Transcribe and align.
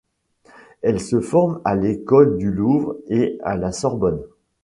Elle 0.81 0.99
se 0.99 1.19
forme 1.19 1.61
à 1.63 1.75
l'École 1.75 2.39
du 2.39 2.49
Louvre 2.49 2.97
et 3.07 3.37
à 3.43 3.55
la 3.55 3.71
Sorbonne. 3.71 4.23